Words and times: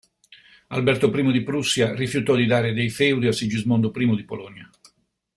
Alberto 0.69 1.11
I 1.15 1.31
di 1.31 1.43
Prussia 1.43 1.93
rifiutò 1.93 2.33
di 2.33 2.47
dare 2.47 2.73
dei 2.73 2.89
feudi 2.89 3.27
a 3.27 3.31
Sigismondo 3.31 3.91
I 3.95 4.15
di 4.15 4.23
Polonia. 4.23 4.67